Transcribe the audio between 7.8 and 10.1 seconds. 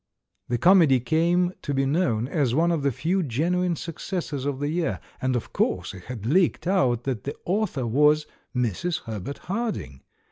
was Mrs. Herbert Harding.